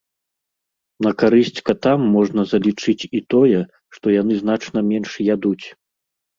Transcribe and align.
На 1.07 1.11
карысць 1.21 1.61
катам 1.69 2.07
можна 2.15 2.41
залічыць 2.53 2.97
і 3.21 3.23
тое, 3.35 3.59
што 3.99 4.05
яны 4.21 4.41
значна 4.43 4.79
менш 4.91 5.11
ядуць. 5.35 5.63